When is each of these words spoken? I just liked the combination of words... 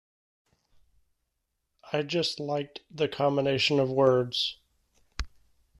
I 1.93 2.01
just 2.01 2.39
liked 2.39 2.79
the 2.89 3.07
combination 3.07 3.79
of 3.79 3.91
words... 3.91 4.57